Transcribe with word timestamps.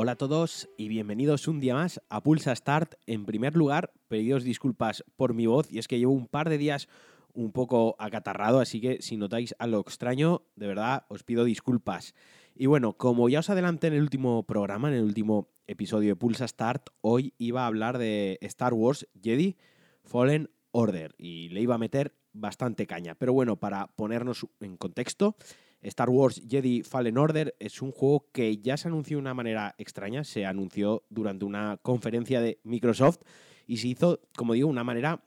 Hola 0.00 0.12
a 0.12 0.16
todos 0.16 0.68
y 0.76 0.86
bienvenidos 0.86 1.48
un 1.48 1.58
día 1.58 1.74
más 1.74 2.00
a 2.08 2.22
Pulsa 2.22 2.54
Start. 2.54 2.94
En 3.08 3.26
primer 3.26 3.56
lugar, 3.56 3.92
pedidos 4.06 4.44
disculpas 4.44 5.02
por 5.16 5.34
mi 5.34 5.46
voz 5.46 5.72
y 5.72 5.80
es 5.80 5.88
que 5.88 5.98
llevo 5.98 6.12
un 6.12 6.28
par 6.28 6.48
de 6.48 6.56
días 6.56 6.86
un 7.34 7.50
poco 7.50 7.96
acatarrado, 7.98 8.60
así 8.60 8.80
que 8.80 9.02
si 9.02 9.16
notáis 9.16 9.56
algo 9.58 9.80
extraño, 9.80 10.42
de 10.54 10.68
verdad 10.68 11.04
os 11.08 11.24
pido 11.24 11.42
disculpas. 11.42 12.14
Y 12.54 12.66
bueno, 12.66 12.92
como 12.92 13.28
ya 13.28 13.40
os 13.40 13.50
adelanté 13.50 13.88
en 13.88 13.94
el 13.94 14.02
último 14.02 14.44
programa, 14.44 14.86
en 14.86 14.94
el 14.94 15.02
último 15.02 15.48
episodio 15.66 16.10
de 16.10 16.16
Pulsa 16.16 16.46
Start, 16.46 16.90
hoy 17.00 17.34
iba 17.36 17.64
a 17.64 17.66
hablar 17.66 17.98
de 17.98 18.38
Star 18.42 18.74
Wars 18.74 19.08
Jedi 19.20 19.56
Fallen 20.04 20.48
Order 20.70 21.16
y 21.18 21.48
le 21.48 21.60
iba 21.60 21.74
a 21.74 21.78
meter 21.78 22.14
bastante 22.32 22.86
caña. 22.86 23.16
Pero 23.16 23.32
bueno, 23.32 23.56
para 23.56 23.88
ponernos 23.88 24.46
en 24.60 24.76
contexto, 24.76 25.34
Star 25.82 26.10
Wars 26.10 26.42
Jedi 26.48 26.82
Fallen 26.82 27.18
Order 27.18 27.54
es 27.58 27.82
un 27.82 27.92
juego 27.92 28.26
que 28.32 28.58
ya 28.58 28.76
se 28.76 28.88
anunció 28.88 29.16
de 29.16 29.22
una 29.22 29.34
manera 29.34 29.74
extraña, 29.78 30.24
se 30.24 30.46
anunció 30.46 31.04
durante 31.08 31.44
una 31.44 31.78
conferencia 31.82 32.40
de 32.40 32.60
Microsoft 32.64 33.18
y 33.66 33.78
se 33.78 33.88
hizo, 33.88 34.20
como 34.36 34.54
digo, 34.54 34.68
una 34.68 34.84
manera 34.84 35.22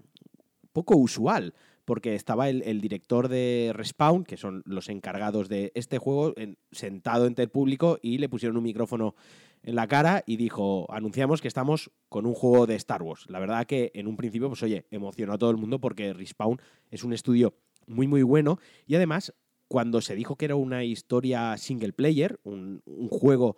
poco 0.74 0.96
usual 0.96 1.54
porque 1.86 2.16
estaba 2.16 2.48
el, 2.50 2.80
director 2.80 3.28
de 3.28 3.72
Respawn, 3.74 4.24
que 4.24 4.38
son 4.38 4.62
los 4.66 4.88
encargados 4.88 5.50
de 5.50 5.72
este 5.76 5.98
juego, 5.98 6.34
sentado 6.72 7.26
entre 7.26 7.44
el 7.44 7.50
público 7.50 7.98
y 8.02 8.20
le 8.20 8.30
pusieron 8.30 8.58
un 8.58 8.64
micrófono 8.64 9.16
en 9.64 9.76
la 9.76 9.88
cara 9.88 10.24
y 10.26 10.38
dijo, 10.38 10.86
anunciamos 10.90 11.42
que 11.42 11.48
estamos 11.48 11.92
con 12.08 12.26
un 12.26 12.34
juego 12.34 12.66
de 12.68 12.76
Star 12.76 13.02
Wars. 13.02 13.26
La 13.30 13.40
verdad 13.40 13.66
que 13.66 13.92
en 13.94 14.08
un 14.08 14.16
principio, 14.16 14.48
pues 14.48 14.64
oye, 14.64 14.86
emocionó 14.92 15.34
a 15.34 15.38
todo 15.38 15.52
el 15.52 15.58
mundo 15.58 15.80
porque 15.80 16.14
Respawn 16.14 16.62
es 16.90 17.04
un 17.04 17.14
estudio 17.14 17.56
muy 17.88 18.08
muy 18.08 18.24
bueno 18.24 18.60
y 18.86 18.96
además 18.96 19.34
cuando 19.72 20.02
se 20.02 20.16
dijo 20.16 20.36
que 20.36 20.44
era 20.44 20.58
una 20.58 20.84
historia 20.84 21.56
single 21.58 21.94
player, 21.94 22.42
un, 22.44 22.82
juego 23.10 23.56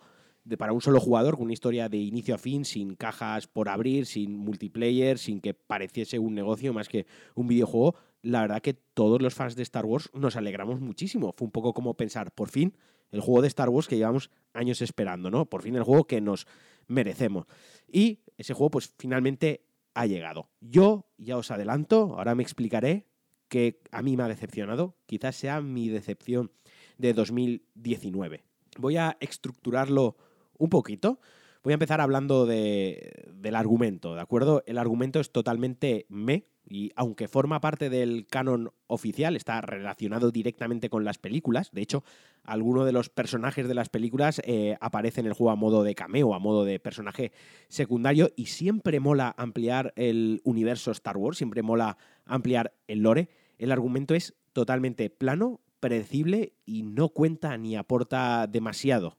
para 0.58 0.72
un 0.72 0.80
solo 0.80 1.00
jugador, 1.00 1.34
con 1.34 1.46
una 1.46 1.54
historia 1.54 1.88
de 1.88 1.96
inicio 1.96 2.36
a 2.36 2.38
fin, 2.38 2.64
sin 2.64 2.94
cajas 2.94 3.48
por 3.48 3.68
abrir, 3.68 4.06
sin 4.06 4.36
multiplayer, 4.36 5.18
sin 5.18 5.40
que 5.40 5.54
pareciese 5.54 6.20
un 6.20 6.36
negocio 6.36 6.72
más 6.72 6.88
que 6.88 7.06
un 7.34 7.48
videojuego, 7.48 7.96
la 8.22 8.42
verdad 8.42 8.62
que 8.62 8.74
todos 8.74 9.20
los 9.20 9.34
fans 9.34 9.56
de 9.56 9.64
Star 9.64 9.86
Wars 9.86 10.08
nos 10.14 10.36
alegramos 10.36 10.80
muchísimo. 10.80 11.34
Fue 11.36 11.46
un 11.46 11.50
poco 11.50 11.74
como 11.74 11.94
pensar, 11.94 12.30
por 12.30 12.48
fin, 12.48 12.76
el 13.10 13.20
juego 13.20 13.42
de 13.42 13.48
Star 13.48 13.68
Wars 13.68 13.88
que 13.88 13.96
llevamos 13.96 14.30
años 14.52 14.82
esperando, 14.82 15.32
¿no? 15.32 15.46
Por 15.46 15.62
fin 15.62 15.74
el 15.74 15.82
juego 15.82 16.06
que 16.06 16.20
nos 16.20 16.46
merecemos. 16.86 17.46
Y 17.88 18.20
ese 18.38 18.54
juego, 18.54 18.70
pues 18.70 18.94
finalmente 18.98 19.64
ha 19.94 20.06
llegado. 20.06 20.48
Yo 20.60 21.08
ya 21.18 21.36
os 21.36 21.50
adelanto, 21.50 22.14
ahora 22.16 22.36
me 22.36 22.44
explicaré 22.44 23.08
que 23.48 23.80
a 23.90 24.02
mí 24.02 24.16
me 24.16 24.22
ha 24.22 24.28
decepcionado. 24.28 24.96
Quizás 25.06 25.36
sea 25.36 25.60
mi 25.60 25.88
decepción 25.88 26.50
de 26.98 27.12
2019. 27.12 28.44
Voy 28.78 28.96
a 28.96 29.16
estructurarlo 29.20 30.16
un 30.58 30.70
poquito. 30.70 31.20
Voy 31.64 31.72
a 31.72 31.80
empezar 31.80 32.02
hablando 32.02 32.44
del 32.44 33.54
argumento, 33.54 34.14
¿de 34.14 34.20
acuerdo? 34.20 34.62
El 34.66 34.76
argumento 34.76 35.18
es 35.18 35.32
totalmente 35.32 36.04
me, 36.10 36.44
y 36.68 36.92
aunque 36.94 37.26
forma 37.26 37.62
parte 37.62 37.88
del 37.88 38.26
canon 38.26 38.70
oficial, 38.86 39.34
está 39.34 39.62
relacionado 39.62 40.30
directamente 40.30 40.90
con 40.90 41.04
las 41.04 41.16
películas. 41.16 41.70
De 41.72 41.80
hecho, 41.80 42.04
alguno 42.42 42.84
de 42.84 42.92
los 42.92 43.08
personajes 43.08 43.66
de 43.66 43.72
las 43.72 43.88
películas 43.88 44.42
eh, 44.44 44.76
aparece 44.82 45.22
en 45.22 45.26
el 45.26 45.32
juego 45.32 45.52
a 45.52 45.56
modo 45.56 45.84
de 45.84 45.94
cameo, 45.94 46.34
a 46.34 46.38
modo 46.38 46.66
de 46.66 46.80
personaje 46.80 47.32
secundario, 47.68 48.30
y 48.36 48.44
siempre 48.44 49.00
mola 49.00 49.34
ampliar 49.38 49.94
el 49.96 50.42
universo 50.44 50.90
Star 50.90 51.16
Wars, 51.16 51.38
siempre 51.38 51.62
mola 51.62 51.96
ampliar 52.26 52.74
el 52.88 52.98
lore. 52.98 53.30
El 53.56 53.72
argumento 53.72 54.14
es 54.14 54.34
totalmente 54.52 55.08
plano, 55.08 55.62
predecible 55.80 56.52
y 56.66 56.82
no 56.82 57.08
cuenta 57.08 57.56
ni 57.56 57.74
aporta 57.74 58.46
demasiado. 58.48 59.16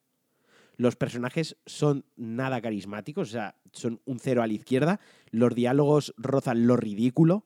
Los 0.78 0.95
personajes 0.95 1.58
son 1.66 2.06
nada 2.16 2.62
carismáticos, 2.62 3.30
o 3.30 3.31
sea, 3.31 3.56
son 3.72 4.02
un 4.06 4.20
cero 4.20 4.44
a 4.44 4.48
la 4.48 4.54
izquierda. 4.54 4.99
Los 5.32 5.55
diálogos 5.55 6.14
rozan 6.17 6.67
lo 6.67 6.76
ridículo. 6.76 7.45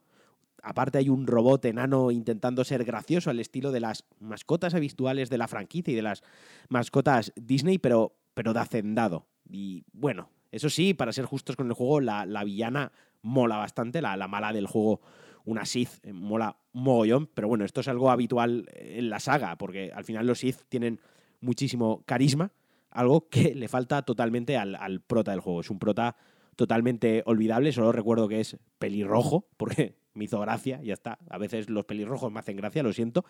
Aparte 0.62 0.98
hay 0.98 1.09
un 1.09 1.28
robot 1.28 1.64
enano 1.66 2.12
intentando 2.12 2.64
ser 2.64 2.84
gracioso 2.84 3.30
al 3.30 3.40
estilo 3.40 3.72
de 3.72 3.80
las 3.80 4.06
mascotas 4.20 4.74
habituales 4.74 5.30
de 5.30 5.38
la 5.38 5.48
franquicia 5.48 5.92
y 5.92 5.96
de 5.96 6.02
las 6.02 6.24
mascotas 6.68 7.31
Disney, 7.36 7.78
pero, 7.78 8.16
pero 8.34 8.53
de 8.53 8.59
hacendado. 8.59 9.28
Y 9.50 9.86
bueno, 9.94 10.30
eso 10.52 10.70
sí, 10.70 10.94
para 10.94 11.14
ser 11.14 11.26
justos 11.26 11.56
con 11.56 11.68
el 11.68 11.74
juego, 11.74 12.02
la, 12.02 12.44
villana 12.44 12.92
mola 13.22 13.58
bastante, 13.58 14.02
la, 14.02 14.18
la, 14.18 14.28
mala 14.28 14.52
del 14.52 14.68
juego, 14.68 15.02
una 15.46 15.66
Sith, 15.66 16.03
eh, 16.03 16.14
mola 16.14 16.58
mogollón, 16.74 17.28
pero 17.28 17.48
bueno, 17.48 17.64
esto 17.64 17.82
es 17.82 17.88
algo 17.88 18.12
habitual 18.12 18.68
en 18.74 19.09
la 19.09 19.20
saga, 19.20 19.58
porque 19.58 19.92
al 19.94 20.03
final 20.03 20.28
los 20.28 20.40
Sith 20.40 20.64
tienen 20.68 21.00
muchísimo 21.42 22.03
carisma 22.06 22.52
algo 22.92 23.28
que 23.30 23.56
le 23.56 23.68
falta 23.68 24.02
totalmente 24.04 24.58
al, 24.58 25.02
prota 25.02 25.32
del 25.32 25.40
juego. 25.40 25.62
Es 25.62 25.70
un 25.70 25.80
prota 25.80 26.16
totalmente 26.56 27.24
olvidable, 27.26 27.72
solo 27.72 27.92
recuerdo 27.92 28.28
que 28.28 28.42
es 28.42 28.58
pelirrojo, 28.80 29.48
porque 29.58 29.96
me 30.14 30.26
hizo 30.26 30.40
gracia, 30.40 30.82
ya 30.84 30.94
está. 30.94 31.20
A 31.30 31.38
veces 31.38 31.70
los 31.70 31.86
pelirrojos 31.86 32.32
me 32.32 32.40
hacen 32.40 32.58
gracia, 32.58 32.84
lo 32.84 32.94
siento. 32.94 33.26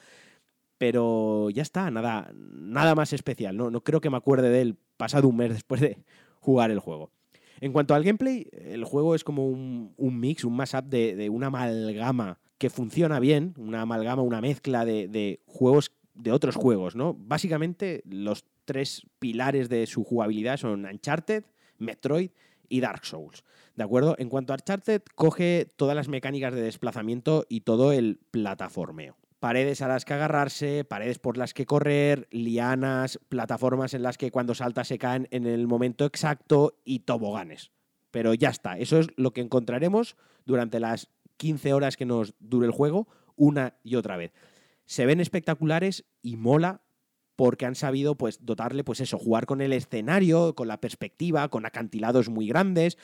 Pero 0.78 1.50
ya 1.50 1.62
está, 1.62 1.92
nada, 1.92 2.31
nada 2.34 2.96
más 2.96 3.12
especial. 3.12 3.58
No, 3.58 3.70
no 3.70 3.84
creo 3.84 4.00
que 4.00 4.09
me 4.09 4.16
acuerde 4.16 4.50
de 4.50 4.62
él 4.62 4.78
pasado 4.96 5.28
un 5.28 5.36
mes 5.36 5.50
después 5.50 5.81
de 5.81 6.03
jugar 6.40 6.72
el 6.72 6.80
juego. 6.80 7.12
En 7.62 7.74
cuanto 7.74 7.94
al 7.94 8.06
gameplay, 8.06 8.47
el 8.53 8.86
juego 8.86 9.16
es 9.16 9.26
como 9.26 9.46
un, 9.46 9.94
mix, 9.97 10.46
un 10.46 10.56
mashup 10.56 10.86
de, 10.86 11.18
de, 11.18 11.30
una 11.30 11.47
amalgama 11.47 12.40
que 12.58 12.70
funciona 12.70 13.20
bien, 13.20 13.53
una 13.58 13.81
amalgama, 13.81 14.22
una 14.22 14.40
mezcla 14.40 14.86
de, 14.86 15.09
de 15.09 15.41
juegos 15.46 15.91
de 16.19 16.31
otros 16.31 16.56
juegos, 16.56 16.96
¿no? 16.96 17.16
Básicamente 17.18 18.03
los 18.06 18.46
tres 18.66 19.07
pilares 19.19 19.69
de 19.69 19.88
su 19.88 20.03
jugabilidad 20.03 20.57
son 20.57 20.85
Uncharted, 20.85 21.46
Metroid 21.78 22.31
y 22.68 22.81
Dark 22.81 23.06
Souls. 23.06 23.44
¿De 23.75 23.84
acuerdo? 23.84 24.16
En 24.19 24.29
cuanto 24.29 24.53
a 24.53 24.58
Uncharted, 24.58 25.02
coge 25.16 25.68
todas 25.75 25.96
las 25.96 26.09
mecánicas 26.09 26.53
de 26.53 26.62
desplazamiento 26.62 27.46
y 27.50 27.62
todo 27.62 27.94
el 27.94 28.19
plataformeo. 28.31 29.18
Paredes 29.40 29.81
a 29.81 29.88
las 29.88 30.03
que 30.03 30.13
agarrarse, 30.13 30.84
paredes 30.84 31.18
por 31.18 31.38
las 31.38 31.53
que 31.53 31.66
correr, 31.66 32.28
lianas, 32.29 33.19
plataformas 33.29 33.94
en 33.94 34.03
las 34.03 34.18
que 34.18 34.31
cuando 34.31 34.53
salta 34.53 34.84
se 34.84 35.00
caen 35.00 35.29
en 35.31 35.47
el 35.47 35.66
momento 35.66 36.03
exacto 36.03 36.78
y 36.84 37.00
toboganes. 37.00 37.72
Pero 38.12 38.34
ya 38.34 38.50
está, 38.50 38.78
eso 38.78 39.00
es 39.00 39.08
lo 39.16 39.31
que 39.31 39.40
encontraremos 39.40 40.18
durante 40.46 40.81
las 40.81 41.09
15 41.38 41.74
horas 41.74 41.96
que 41.96 42.06
nos 42.06 42.34
dure 42.40 42.68
el 42.68 42.74
juego, 42.74 43.08
una 43.38 43.75
y 43.81 43.96
otra 43.96 44.18
vez. 44.18 44.34
Se 44.89 45.05
ven 45.05 45.19
espectaculares 45.19 46.03
y 46.23 46.35
mola 46.35 46.81
porque 47.35 47.67
han 47.67 47.75
sabido 47.75 48.16
pues 48.16 48.44
dotarle 48.44 48.83
pues 48.83 49.01
eso, 49.01 49.19
jugar 49.19 49.45
con 49.45 49.61
el 49.61 49.72
escenario, 49.72 50.55
con 50.55 50.67
la 50.67 50.81
perspectiva, 50.81 51.47
con 51.50 51.67
acantilados 51.67 52.27
muy 52.27 52.47
grandes. 52.47 52.97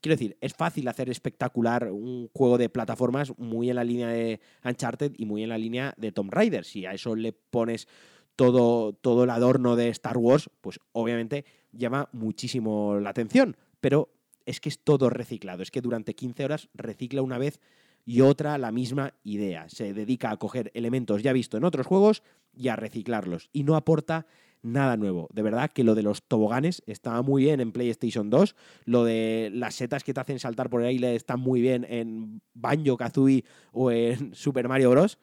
Quiero 0.00 0.16
decir, 0.16 0.36
es 0.40 0.54
fácil 0.54 0.88
hacer 0.88 1.08
espectacular 1.08 1.92
un 1.92 2.28
juego 2.34 2.58
de 2.58 2.68
plataformas 2.68 3.32
muy 3.38 3.70
en 3.70 3.76
la 3.76 3.84
línea 3.84 4.08
de 4.08 4.40
Uncharted 4.64 5.12
y 5.16 5.24
muy 5.24 5.44
en 5.44 5.50
la 5.50 5.56
línea 5.56 5.94
de 5.96 6.10
Tomb 6.10 6.34
Raider. 6.34 6.64
Si 6.64 6.84
a 6.84 6.94
eso 6.94 7.14
le 7.14 7.32
pones 7.32 7.86
todo, 8.34 8.92
todo 8.92 9.22
el 9.22 9.30
adorno 9.30 9.76
de 9.76 9.90
Star 9.90 10.18
Wars, 10.18 10.50
pues 10.60 10.80
obviamente 10.90 11.44
llama 11.70 12.08
muchísimo 12.10 12.98
la 12.98 13.10
atención. 13.10 13.56
Pero 13.80 14.12
es 14.46 14.60
que 14.60 14.68
es 14.68 14.80
todo 14.80 15.10
reciclado. 15.10 15.62
Es 15.62 15.70
que 15.70 15.80
durante 15.80 16.16
15 16.16 16.44
horas 16.44 16.68
recicla 16.74 17.22
una 17.22 17.38
vez 17.38 17.60
y 18.04 18.20
otra 18.20 18.58
la 18.58 18.72
misma 18.72 19.14
idea. 19.22 19.68
Se 19.68 19.94
dedica 19.94 20.30
a 20.30 20.36
coger 20.36 20.70
elementos 20.74 21.22
ya 21.22 21.32
vistos 21.32 21.58
en 21.58 21.64
otros 21.64 21.86
juegos 21.86 22.22
y 22.52 22.68
a 22.68 22.76
reciclarlos. 22.76 23.48
Y 23.52 23.62
no 23.64 23.76
aporta 23.76 24.26
nada 24.62 24.96
nuevo. 24.96 25.28
De 25.32 25.42
verdad 25.42 25.70
que 25.70 25.84
lo 25.84 25.94
de 25.94 26.02
los 26.02 26.22
toboganes 26.22 26.82
estaba 26.86 27.22
muy 27.22 27.44
bien 27.44 27.60
en 27.60 27.72
PlayStation 27.72 28.30
2. 28.30 28.56
Lo 28.84 29.04
de 29.04 29.50
las 29.52 29.74
setas 29.74 30.04
que 30.04 30.14
te 30.14 30.20
hacen 30.20 30.38
saltar 30.38 30.70
por 30.70 30.82
el 30.82 30.88
aire 30.88 31.14
está 31.14 31.36
muy 31.36 31.60
bien 31.60 31.86
en 31.88 32.40
Banjo 32.54 32.96
Kazooie 32.96 33.44
o 33.72 33.90
en 33.90 34.34
Super 34.34 34.68
Mario 34.68 34.90
Bros. 34.90 35.18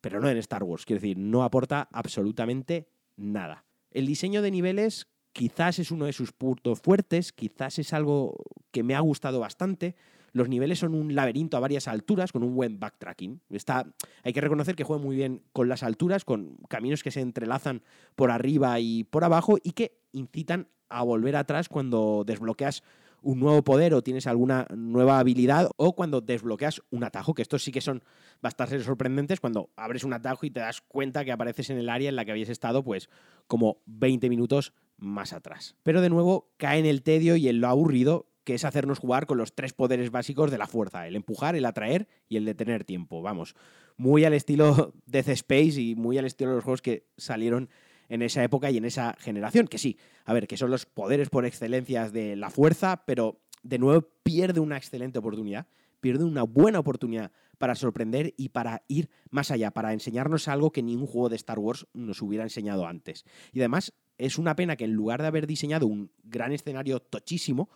Pero 0.00 0.20
no 0.20 0.28
en 0.28 0.36
Star 0.38 0.62
Wars. 0.62 0.84
Quiero 0.84 1.00
decir, 1.00 1.18
no 1.18 1.44
aporta 1.44 1.88
absolutamente 1.92 2.88
nada. 3.16 3.64
El 3.90 4.06
diseño 4.06 4.40
de 4.42 4.50
niveles 4.50 5.08
quizás 5.32 5.78
es 5.78 5.90
uno 5.90 6.06
de 6.06 6.12
sus 6.12 6.32
puntos 6.32 6.80
fuertes, 6.80 7.32
quizás 7.32 7.78
es 7.78 7.92
algo 7.92 8.36
que 8.70 8.82
me 8.82 8.94
ha 8.94 9.00
gustado 9.00 9.40
bastante. 9.40 9.94
Los 10.32 10.48
niveles 10.48 10.78
son 10.78 10.94
un 10.94 11.14
laberinto 11.14 11.56
a 11.56 11.60
varias 11.60 11.88
alturas 11.88 12.32
con 12.32 12.42
un 12.42 12.54
buen 12.54 12.78
backtracking. 12.78 13.40
Está, 13.50 13.86
hay 14.22 14.32
que 14.32 14.40
reconocer 14.40 14.76
que 14.76 14.84
juega 14.84 15.02
muy 15.02 15.16
bien 15.16 15.42
con 15.52 15.68
las 15.68 15.82
alturas, 15.82 16.24
con 16.24 16.56
caminos 16.68 17.02
que 17.02 17.10
se 17.10 17.20
entrelazan 17.20 17.82
por 18.14 18.30
arriba 18.30 18.78
y 18.80 19.04
por 19.04 19.24
abajo 19.24 19.58
y 19.62 19.72
que 19.72 19.98
incitan 20.12 20.68
a 20.88 21.02
volver 21.02 21.36
atrás 21.36 21.68
cuando 21.68 22.24
desbloqueas 22.26 22.82
un 23.22 23.38
nuevo 23.38 23.62
poder 23.62 23.94
o 23.94 24.02
tienes 24.02 24.26
alguna 24.26 24.66
nueva 24.74 25.18
habilidad 25.18 25.70
o 25.76 25.94
cuando 25.94 26.20
desbloqueas 26.20 26.82
un 26.90 27.04
atajo, 27.04 27.34
que 27.34 27.42
estos 27.42 27.62
sí 27.62 27.72
que 27.72 27.80
son 27.80 28.02
bastante 28.40 28.80
sorprendentes 28.80 29.40
cuando 29.40 29.70
abres 29.76 30.04
un 30.04 30.12
atajo 30.12 30.46
y 30.46 30.50
te 30.50 30.60
das 30.60 30.80
cuenta 30.80 31.24
que 31.24 31.32
apareces 31.32 31.70
en 31.70 31.78
el 31.78 31.88
área 31.88 32.08
en 32.08 32.16
la 32.16 32.24
que 32.24 32.32
habías 32.32 32.48
estado 32.48 32.82
pues 32.82 33.10
como 33.46 33.78
20 33.86 34.28
minutos 34.28 34.72
más 34.96 35.32
atrás. 35.32 35.76
Pero 35.82 36.00
de 36.00 36.10
nuevo 36.10 36.50
cae 36.56 36.78
en 36.78 36.86
el 36.86 37.02
tedio 37.02 37.36
y 37.36 37.48
en 37.48 37.60
lo 37.60 37.68
aburrido 37.68 38.26
que 38.50 38.56
es 38.56 38.64
hacernos 38.64 38.98
jugar 38.98 39.26
con 39.26 39.38
los 39.38 39.54
tres 39.54 39.72
poderes 39.72 40.10
básicos 40.10 40.50
de 40.50 40.58
la 40.58 40.66
fuerza, 40.66 41.06
el 41.06 41.14
empujar, 41.14 41.54
el 41.54 41.64
atraer 41.64 42.08
y 42.28 42.36
el 42.36 42.44
detener 42.44 42.82
tiempo. 42.82 43.22
Vamos, 43.22 43.54
muy 43.96 44.24
al 44.24 44.34
estilo 44.34 44.92
Death 45.06 45.28
Space 45.28 45.80
y 45.80 45.94
muy 45.94 46.18
al 46.18 46.24
estilo 46.24 46.50
de 46.50 46.56
los 46.56 46.64
juegos 46.64 46.82
que 46.82 47.06
salieron 47.16 47.70
en 48.08 48.22
esa 48.22 48.42
época 48.42 48.68
y 48.68 48.76
en 48.76 48.86
esa 48.86 49.14
generación, 49.20 49.68
que 49.68 49.78
sí, 49.78 49.98
a 50.24 50.32
ver, 50.32 50.48
que 50.48 50.56
son 50.56 50.68
los 50.68 50.84
poderes 50.84 51.30
por 51.30 51.46
excelencia 51.46 52.10
de 52.10 52.34
la 52.34 52.50
fuerza, 52.50 53.04
pero 53.06 53.40
de 53.62 53.78
nuevo 53.78 54.04
pierde 54.24 54.58
una 54.58 54.76
excelente 54.76 55.20
oportunidad, 55.20 55.68
pierde 56.00 56.24
una 56.24 56.42
buena 56.42 56.80
oportunidad 56.80 57.30
para 57.56 57.76
sorprender 57.76 58.34
y 58.36 58.48
para 58.48 58.82
ir 58.88 59.10
más 59.30 59.52
allá, 59.52 59.70
para 59.70 59.92
enseñarnos 59.92 60.48
algo 60.48 60.72
que 60.72 60.82
ningún 60.82 61.06
juego 61.06 61.28
de 61.28 61.36
Star 61.36 61.60
Wars 61.60 61.86
nos 61.92 62.20
hubiera 62.20 62.42
enseñado 62.42 62.84
antes. 62.84 63.24
Y 63.52 63.60
además 63.60 63.92
es 64.18 64.38
una 64.38 64.56
pena 64.56 64.74
que 64.74 64.86
en 64.86 64.94
lugar 64.94 65.22
de 65.22 65.28
haber 65.28 65.46
diseñado 65.46 65.86
un 65.86 66.10
gran 66.24 66.50
escenario 66.50 66.98
tochísimo, 66.98 67.70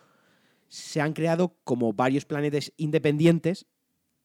se 0.67 1.01
han 1.01 1.13
creado 1.13 1.57
como 1.63 1.93
varios 1.93 2.25
planetas 2.25 2.73
independientes, 2.77 3.67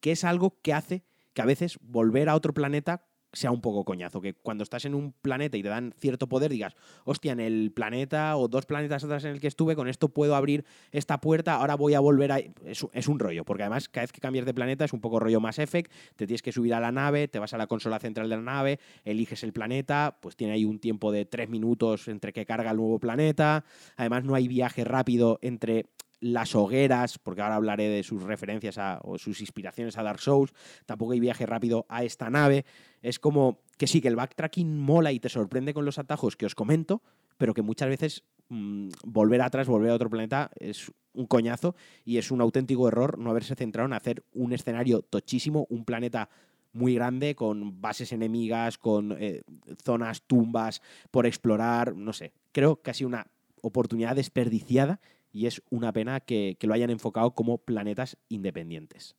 que 0.01 0.13
es 0.13 0.25
algo 0.25 0.59
que 0.63 0.73
hace 0.73 1.05
que 1.33 1.43
a 1.43 1.47
veces 1.47 1.79
volver 1.81 2.29
a 2.29 2.35
otro 2.35 2.53
planeta 2.53 3.07
sea 3.33 3.51
un 3.51 3.61
poco 3.61 3.85
coñazo, 3.85 4.21
que 4.21 4.35
cuando 4.35 4.65
estás 4.65 4.85
en 4.85 4.95
un 4.95 5.13
planeta 5.13 5.57
y 5.57 5.63
te 5.63 5.69
dan 5.69 5.95
cierto 5.99 6.29
poder 6.29 6.51
digas, 6.51 6.75
hostia, 7.05 7.33
en 7.33 7.41
el 7.41 7.71
planeta 7.73 8.37
o 8.37 8.49
dos 8.49 8.67
planetas 8.67 9.05
atrás 9.05 9.25
en 9.25 9.33
el 9.33 9.41
que 9.41 9.47
estuve, 9.47 9.77
con 9.77 9.89
esto 9.89 10.09
puedo 10.09 10.35
abrir 10.35 10.65
esta 10.91 11.21
puerta, 11.21 11.55
ahora 11.55 11.77
voy 11.77 11.95
a 11.95 12.01
volver 12.01 12.33
a... 12.33 12.39
Es, 12.39 12.85
es 12.93 13.09
un 13.09 13.19
rollo, 13.19 13.45
porque 13.45 13.63
además 13.63 13.89
cada 13.89 14.03
vez 14.03 14.13
que 14.13 14.21
cambias 14.21 14.47
de 14.47 14.55
planeta 14.55 14.85
es 14.85 14.93
un 14.93 15.01
poco 15.01 15.21
rollo 15.21 15.41
más 15.41 15.59
Effect, 15.59 15.93
te 16.17 16.27
tienes 16.27 16.43
que 16.43 16.53
subir 16.53 16.75
a 16.75 16.81
la 16.81 16.91
nave, 16.91 17.29
te 17.29 17.39
vas 17.39 17.55
a 17.55 17.59
la 17.59 17.67
consola 17.67 18.01
central 18.01 18.29
de 18.29 18.37
la 18.37 18.43
nave, 18.43 18.81
eliges 19.05 19.45
el 19.45 19.53
planeta, 19.53 20.19
pues 20.21 20.37
tiene 20.37 20.55
ahí 20.55 20.65
un 20.65 20.81
tiempo 20.81 21.13
de 21.13 21.25
tres 21.25 21.49
minutos 21.49 22.09
entre 22.09 22.33
que 22.33 22.45
carga 22.47 22.73
el 22.73 22.79
nuevo 22.79 22.99
planeta, 22.99 23.65
además 23.97 24.25
no 24.25 24.35
hay 24.35 24.49
viaje 24.49 24.85
rápido 24.85 25.39
entre 25.43 25.87
las 26.21 26.55
hogueras, 26.55 27.19
porque 27.19 27.43
ahora 27.43 27.57
hablaré 27.57 27.89
de 27.89 28.03
sus 28.03 28.23
referencias 28.23 28.79
o 29.03 29.19
sus 29.19 29.41
inspiraciones 29.41 29.99
a 29.99 30.03
Dark 30.03 30.21
Souls, 30.21 30.53
tampoco 30.87 31.13
hay 31.13 31.21
viaje 31.21 31.47
rápido 31.47 31.87
a 31.89 32.05
esta 32.05 32.31
nave. 32.31 32.65
Es 33.03 33.19
como 33.19 33.61
que 33.79 33.87
sí, 33.87 34.01
que 34.01 34.09
el 34.09 34.17
backtracking 34.17 34.79
mola 34.79 35.13
y 35.13 35.21
te 35.21 35.29
sorprende 35.29 35.75
con 35.75 35.85
los 35.85 35.99
atajos 35.99 36.37
que 36.37 36.47
os 36.47 36.55
comento, 36.55 37.03
pero 37.39 37.55
que 37.55 37.63
muchas 37.63 37.89
veces 37.89 38.25
mm, 38.51 38.91
volver 39.05 39.41
atrás, 39.41 39.67
volver 39.67 39.91
a 39.91 39.95
otro 39.95 40.11
planeta 40.11 40.51
es 40.59 40.93
un 41.15 41.27
coñazo 41.27 41.75
y 42.05 42.19
es 42.19 42.31
un 42.31 42.41
auténtico 42.41 42.87
error 42.87 43.19
no 43.19 43.31
haberse 43.31 43.55
centrado 43.55 43.87
en 43.87 43.95
hacer 43.95 44.23
un 44.35 44.53
escenario 44.53 45.03
tochísimo, 45.03 45.67
un 45.71 45.85
planeta 45.85 46.29
muy 46.73 46.95
grande, 46.95 47.35
con 47.35 47.81
bases 47.81 48.13
enemigas, 48.13 48.79
con 48.79 49.17
eh, 49.19 49.43
zonas, 49.83 50.23
tumbas 50.23 50.83
por 51.11 51.27
explorar, 51.27 51.97
no 51.97 52.13
sé. 52.13 52.33
Creo 52.53 52.81
que 52.81 52.91
ha 52.91 52.95
sido 52.95 53.09
una 53.09 53.27
oportunidad 53.63 54.17
desperdiciada 54.17 55.01
y 55.33 55.47
es 55.47 55.63
una 55.71 55.93
pena 55.93 56.21
que, 56.21 56.57
lo 56.61 56.75
hayan 56.75 56.91
enfocado 56.91 57.35
como 57.35 57.59
planetas 57.59 58.17
independientes. 58.29 59.17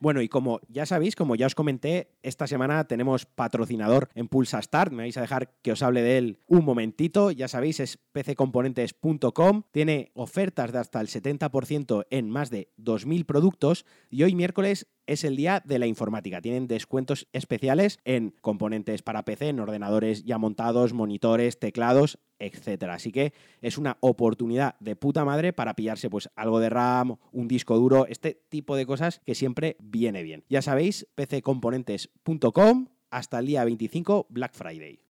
Bueno, 0.00 0.20
y 0.20 0.28
como 0.28 0.60
ya 0.68 0.84
sabéis, 0.84 1.16
como 1.16 1.34
ya 1.34 1.46
os 1.46 1.54
comenté, 1.54 2.10
esta 2.22 2.46
semana 2.46 2.84
tenemos 2.84 3.24
patrocinador 3.24 4.10
en 4.14 4.28
Pulsa 4.28 4.60
Start. 4.60 4.92
Me 4.92 5.04
vais 5.04 5.16
a 5.16 5.22
dejar 5.22 5.54
que 5.62 5.72
os 5.72 5.82
hable 5.82 6.02
de 6.02 6.18
él 6.18 6.38
un 6.46 6.64
momentito. 6.64 7.30
Ya 7.30 7.48
sabéis, 7.48 7.80
es 7.80 7.98
pccomponentes.com. 8.12 9.62
Tiene 9.70 10.10
ofertas 10.14 10.72
de 10.72 10.78
hasta 10.78 11.00
el 11.00 11.08
70% 11.08 12.06
en 12.10 12.28
más 12.28 12.50
de 12.50 12.68
2.000 12.78 13.24
productos. 13.24 13.86
Y 14.10 14.24
hoy 14.24 14.34
miércoles 14.34 14.88
es 15.06 15.24
el 15.24 15.36
día 15.36 15.62
de 15.64 15.78
la 15.78 15.86
informática. 15.86 16.40
Tienen 16.40 16.66
descuentos 16.66 17.28
especiales 17.32 17.98
en 18.04 18.34
componentes 18.40 19.02
para 19.02 19.24
PC, 19.24 19.48
en 19.48 19.60
ordenadores 19.60 20.24
ya 20.24 20.38
montados, 20.38 20.92
monitores, 20.92 21.58
teclados, 21.58 22.18
etcétera. 22.38 22.94
Así 22.94 23.12
que 23.12 23.32
es 23.60 23.78
una 23.78 23.96
oportunidad 24.00 24.76
de 24.80 24.96
puta 24.96 25.24
madre 25.24 25.52
para 25.52 25.74
pillarse 25.74 26.10
pues 26.10 26.30
algo 26.36 26.60
de 26.60 26.70
RAM, 26.70 27.16
un 27.32 27.48
disco 27.48 27.76
duro, 27.76 28.06
este 28.06 28.42
tipo 28.48 28.76
de 28.76 28.86
cosas 28.86 29.20
que 29.24 29.34
siempre 29.34 29.76
viene 29.80 30.22
bien. 30.22 30.44
Ya 30.48 30.62
sabéis, 30.62 31.06
pccomponentes.com 31.14 32.88
hasta 33.10 33.38
el 33.38 33.46
día 33.46 33.64
25 33.64 34.26
Black 34.28 34.54
Friday. 34.54 35.00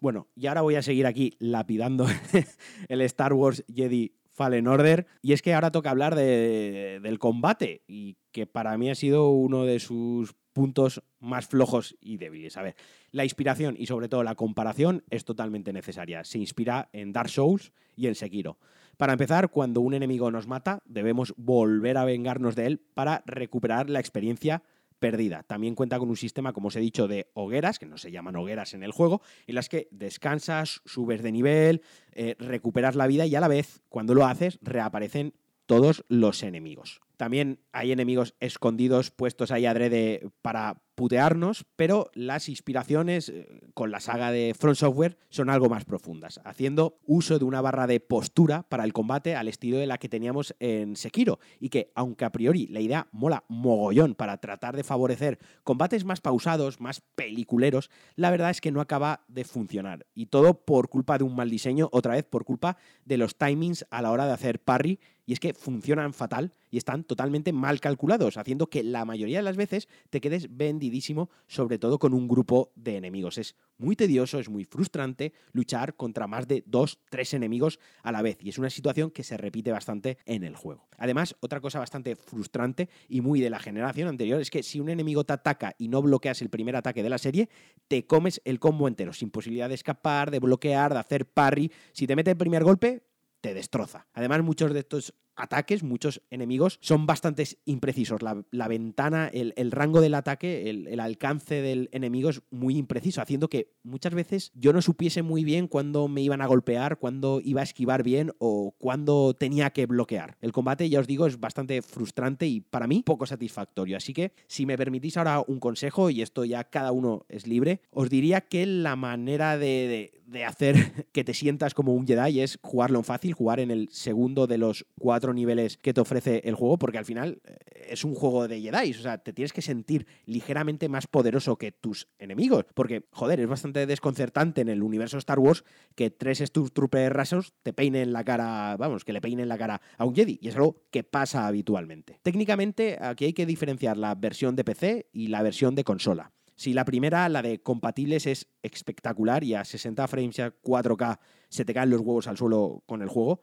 Bueno, 0.00 0.28
y 0.34 0.46
ahora 0.46 0.62
voy 0.62 0.76
a 0.76 0.82
seguir 0.82 1.06
aquí 1.06 1.36
lapidando 1.38 2.06
el 2.88 3.02
Star 3.02 3.34
Wars 3.34 3.64
Jedi 3.72 4.14
Fallen 4.32 4.66
Order. 4.66 5.06
Y 5.22 5.32
es 5.32 5.42
que 5.42 5.54
ahora 5.54 5.70
toca 5.70 5.90
hablar 5.90 6.14
del 6.14 7.18
combate, 7.18 7.82
y 7.86 8.16
que 8.32 8.46
para 8.46 8.76
mí 8.78 8.90
ha 8.90 8.94
sido 8.94 9.30
uno 9.30 9.64
de 9.64 9.80
sus 9.80 10.34
puntos 10.52 11.02
más 11.20 11.46
flojos 11.46 11.96
y 12.00 12.16
débiles. 12.16 12.56
A 12.56 12.62
ver, 12.62 12.76
la 13.12 13.24
inspiración 13.24 13.76
y 13.78 13.86
sobre 13.86 14.08
todo 14.08 14.22
la 14.24 14.34
comparación 14.34 15.04
es 15.10 15.24
totalmente 15.24 15.72
necesaria. 15.72 16.24
Se 16.24 16.38
inspira 16.38 16.88
en 16.92 17.12
Dark 17.12 17.30
Souls 17.30 17.72
y 17.94 18.08
en 18.08 18.14
Sekiro. 18.14 18.58
Para 18.96 19.12
empezar, 19.12 19.50
cuando 19.50 19.80
un 19.80 19.94
enemigo 19.94 20.30
nos 20.30 20.46
mata, 20.46 20.82
debemos 20.84 21.32
volver 21.36 21.96
a 21.96 22.04
vengarnos 22.04 22.56
de 22.56 22.66
él 22.66 22.80
para 22.94 23.22
recuperar 23.26 23.88
la 23.88 24.00
experiencia 24.00 24.62
perdida. 25.00 25.42
También 25.42 25.74
cuenta 25.74 25.98
con 25.98 26.08
un 26.08 26.16
sistema, 26.16 26.52
como 26.52 26.68
os 26.68 26.76
he 26.76 26.80
dicho, 26.80 27.08
de 27.08 27.30
hogueras, 27.34 27.78
que 27.78 27.86
no 27.86 27.98
se 27.98 28.12
llaman 28.12 28.36
hogueras 28.36 28.74
en 28.74 28.84
el 28.84 28.92
juego, 28.92 29.22
en 29.46 29.56
las 29.56 29.68
que 29.68 29.88
descansas, 29.90 30.82
subes 30.84 31.22
de 31.22 31.32
nivel, 31.32 31.82
eh, 32.12 32.36
recuperas 32.38 32.94
la 32.94 33.06
vida 33.06 33.26
y 33.26 33.34
a 33.34 33.40
la 33.40 33.48
vez, 33.48 33.82
cuando 33.88 34.14
lo 34.14 34.26
haces, 34.26 34.58
reaparecen 34.62 35.34
todos 35.70 36.04
los 36.08 36.42
enemigos. 36.42 37.00
También 37.16 37.60
hay 37.70 37.92
enemigos 37.92 38.34
escondidos 38.40 39.12
puestos 39.12 39.52
ahí 39.52 39.66
adrede 39.66 40.32
para 40.42 40.82
putearnos, 40.96 41.64
pero 41.76 42.10
las 42.12 42.48
inspiraciones 42.48 43.28
eh, 43.28 43.46
con 43.72 43.90
la 43.90 44.00
saga 44.00 44.32
de 44.32 44.54
Front 44.58 44.76
Software 44.76 45.16
son 45.28 45.48
algo 45.48 45.68
más 45.68 45.84
profundas, 45.84 46.40
haciendo 46.44 46.98
uso 47.06 47.38
de 47.38 47.44
una 47.44 47.60
barra 47.60 47.86
de 47.86 48.00
postura 48.00 48.64
para 48.68 48.84
el 48.84 48.92
combate 48.92 49.36
al 49.36 49.48
estilo 49.48 49.78
de 49.78 49.86
la 49.86 49.98
que 49.98 50.08
teníamos 50.08 50.54
en 50.58 50.96
Sekiro, 50.96 51.38
y 51.60 51.68
que 51.68 51.92
aunque 51.94 52.24
a 52.24 52.32
priori 52.32 52.66
la 52.66 52.80
idea 52.80 53.06
mola 53.12 53.44
mogollón 53.48 54.14
para 54.14 54.38
tratar 54.38 54.76
de 54.76 54.82
favorecer 54.82 55.38
combates 55.62 56.04
más 56.04 56.20
pausados, 56.20 56.80
más 56.80 57.00
peliculeros, 57.14 57.90
la 58.16 58.30
verdad 58.30 58.50
es 58.50 58.60
que 58.60 58.72
no 58.72 58.80
acaba 58.80 59.24
de 59.28 59.44
funcionar, 59.44 60.06
y 60.14 60.26
todo 60.26 60.64
por 60.64 60.88
culpa 60.88 61.16
de 61.16 61.24
un 61.24 61.36
mal 61.36 61.48
diseño, 61.48 61.88
otra 61.92 62.14
vez 62.14 62.24
por 62.24 62.44
culpa 62.44 62.76
de 63.04 63.18
los 63.18 63.36
timings 63.38 63.86
a 63.90 64.02
la 64.02 64.10
hora 64.10 64.26
de 64.26 64.32
hacer 64.32 64.60
parry, 64.60 64.98
y 65.30 65.32
es 65.32 65.38
que 65.38 65.54
funcionan 65.54 66.12
fatal 66.12 66.52
y 66.72 66.76
están 66.76 67.04
totalmente 67.04 67.52
mal 67.52 67.78
calculados, 67.78 68.36
haciendo 68.36 68.66
que 68.66 68.82
la 68.82 69.04
mayoría 69.04 69.38
de 69.38 69.44
las 69.44 69.56
veces 69.56 69.86
te 70.08 70.20
quedes 70.20 70.56
vendidísimo, 70.56 71.30
sobre 71.46 71.78
todo 71.78 72.00
con 72.00 72.14
un 72.14 72.26
grupo 72.26 72.72
de 72.74 72.96
enemigos. 72.96 73.38
Es 73.38 73.54
muy 73.78 73.94
tedioso, 73.94 74.40
es 74.40 74.48
muy 74.48 74.64
frustrante 74.64 75.32
luchar 75.52 75.94
contra 75.94 76.26
más 76.26 76.48
de 76.48 76.64
dos, 76.66 76.98
tres 77.10 77.32
enemigos 77.32 77.78
a 78.02 78.10
la 78.10 78.22
vez, 78.22 78.38
y 78.40 78.48
es 78.48 78.58
una 78.58 78.70
situación 78.70 79.12
que 79.12 79.22
se 79.22 79.36
repite 79.36 79.70
bastante 79.70 80.18
en 80.26 80.42
el 80.42 80.56
juego. 80.56 80.88
Además, 80.98 81.36
otra 81.38 81.60
cosa 81.60 81.78
bastante 81.78 82.16
frustrante 82.16 82.88
y 83.08 83.20
muy 83.20 83.40
de 83.40 83.50
la 83.50 83.60
generación 83.60 84.08
anterior 84.08 84.40
es 84.40 84.50
que 84.50 84.64
si 84.64 84.80
un 84.80 84.88
enemigo 84.88 85.22
te 85.22 85.34
ataca 85.34 85.76
y 85.78 85.86
no 85.86 86.02
bloqueas 86.02 86.42
el 86.42 86.50
primer 86.50 86.74
ataque 86.74 87.04
de 87.04 87.08
la 87.08 87.18
serie, 87.18 87.48
te 87.86 88.04
comes 88.04 88.42
el 88.44 88.58
combo 88.58 88.88
entero, 88.88 89.12
sin 89.12 89.30
posibilidad 89.30 89.68
de 89.68 89.76
escapar, 89.76 90.32
de 90.32 90.40
bloquear, 90.40 90.92
de 90.92 90.98
hacer 90.98 91.24
parry. 91.24 91.70
Si 91.92 92.08
te 92.08 92.16
mete 92.16 92.32
el 92.32 92.36
primer 92.36 92.64
golpe, 92.64 93.04
te 93.40 93.54
destroza. 93.54 94.06
Además, 94.12 94.42
muchos 94.42 94.72
de 94.72 94.80
estos 94.80 95.14
ataques, 95.40 95.82
muchos 95.82 96.22
enemigos, 96.30 96.78
son 96.80 97.06
bastante 97.06 97.44
imprecisos. 97.64 98.20
La, 98.22 98.68
ventana, 98.68 99.28
el, 99.28 99.70
rango 99.70 100.00
del 100.00 100.14
ataque, 100.14 100.70
el, 100.70 101.00
alcance 101.00 101.62
del 101.62 101.88
enemigo 101.92 102.30
es 102.30 102.42
muy 102.50 102.76
impreciso, 102.76 103.20
haciendo 103.20 103.48
que 103.48 103.72
muchas 103.82 104.14
veces 104.14 104.52
yo 104.54 104.72
no 104.72 104.82
supiese 104.82 105.22
muy 105.22 105.44
bien 105.44 105.68
cuándo 105.68 106.08
me 106.08 106.22
iban 106.22 106.42
a 106.42 106.46
golpear, 106.46 106.98
cuándo 106.98 107.40
iba 107.42 107.60
a 107.60 107.64
esquivar 107.64 108.02
bien 108.02 108.32
o 108.38 108.74
cuándo 108.78 109.34
tenía 109.34 109.70
que 109.70 109.86
bloquear. 109.86 110.36
El 110.40 110.52
combate, 110.52 110.88
ya 110.88 111.00
os 111.00 111.06
digo, 111.06 111.26
es 111.26 111.40
bastante 111.40 111.82
frustrante 111.82 112.46
y 112.46 112.60
para 112.60 112.86
mí 112.86 113.02
poco 113.04 113.26
satisfactorio. 113.26 113.96
Así 113.96 114.12
que, 114.12 114.32
si 114.46 114.66
me 114.66 114.76
permitís 114.76 115.16
ahora 115.16 115.42
un 115.46 115.60
consejo, 115.60 116.10
y 116.10 116.22
esto 116.22 116.44
ya 116.44 116.64
cada 116.64 116.92
uno 116.92 117.24
es 117.28 117.46
libre, 117.46 117.82
os 117.90 118.10
diría 118.10 118.42
que 118.42 118.66
la 118.66 118.96
manera 118.96 119.58
de 119.58 120.20
de 120.30 120.44
hacer 120.44 120.74
que 121.12 121.24
te 121.24 121.34
sientas 121.34 121.74
como 121.74 121.92
un 121.92 122.06
Jedi 122.06 122.40
es 122.40 122.58
jugarlo 122.62 122.98
en 122.98 123.04
fácil, 123.04 123.34
jugar 123.34 123.60
en 123.60 123.70
el 123.70 123.88
segundo 123.90 124.46
de 124.46 124.58
los 124.58 124.86
cuatro 124.98 125.29
niveles 125.34 125.76
que 125.76 125.92
te 125.92 126.00
ofrece 126.00 126.42
el 126.44 126.54
juego, 126.54 126.78
porque 126.78 126.98
al 126.98 127.04
final 127.04 127.40
eh, 127.44 127.56
es 127.90 128.04
un 128.04 128.14
juego 128.14 128.48
de 128.48 128.60
Jedi, 128.60 128.90
o 128.92 129.02
sea, 129.02 129.18
te 129.18 129.32
tienes 129.32 129.52
que 129.52 129.62
sentir 129.62 130.06
ligeramente 130.26 130.88
más 130.88 131.06
poderoso 131.06 131.56
que 131.56 131.72
tus 131.72 132.08
enemigos, 132.18 132.66
porque, 132.74 133.06
joder, 133.10 133.40
es 133.40 133.48
bastante 133.48 133.86
desconcertante 133.86 134.60
en 134.60 134.68
el 134.68 134.82
universo 134.82 135.18
Star 135.18 135.38
Wars 135.38 135.64
que 135.94 136.10
tres 136.10 136.38
Stormtroopers 136.38 137.12
rasos 137.12 137.52
te 137.62 137.72
peinen 137.72 138.12
la 138.12 138.24
cara, 138.24 138.76
vamos, 138.76 139.04
que 139.04 139.12
le 139.12 139.20
peinen 139.20 139.48
la 139.48 139.58
cara 139.58 139.80
a 139.98 140.04
un 140.04 140.14
Jedi, 140.14 140.38
y 140.40 140.48
es 140.48 140.56
algo 140.56 140.84
que 140.90 141.04
pasa 141.04 141.46
habitualmente. 141.46 142.18
Técnicamente, 142.22 142.98
aquí 143.00 143.26
hay 143.26 143.32
que 143.32 143.46
diferenciar 143.46 143.96
la 143.96 144.14
versión 144.14 144.56
de 144.56 144.64
PC 144.64 145.06
y 145.12 145.28
la 145.28 145.42
versión 145.42 145.74
de 145.74 145.84
consola. 145.84 146.32
Si 146.60 146.74
la 146.74 146.84
primera, 146.84 147.26
la 147.30 147.40
de 147.40 147.62
compatibles, 147.62 148.26
es 148.26 148.46
espectacular 148.62 149.42
y 149.44 149.54
a 149.54 149.64
60 149.64 150.06
frames 150.08 150.38
y 150.38 150.42
a 150.42 150.54
4K 150.54 151.18
se 151.48 151.64
te 151.64 151.72
caen 151.72 151.88
los 151.88 152.02
huevos 152.02 152.26
al 152.26 152.36
suelo 152.36 152.82
con 152.84 153.00
el 153.00 153.08
juego, 153.08 153.40